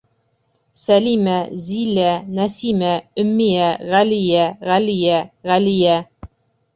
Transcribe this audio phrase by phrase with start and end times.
[0.83, 1.33] Сәлимә,
[1.65, 2.07] Зилә,
[2.37, 2.89] Нәсимә,
[3.23, 5.19] Өммиә, Ғәлиә, Ғәлиә,
[5.51, 5.99] Ғәлиә...